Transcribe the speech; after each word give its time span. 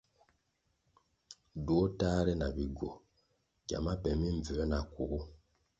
Duo 1.65 1.85
tahre 1.99 2.33
na 2.39 2.47
bigwo 2.55 2.89
gyama 3.67 3.93
be 4.01 4.11
mimbvū 4.21 4.53
na 4.71 4.79
kugu. 4.91 5.21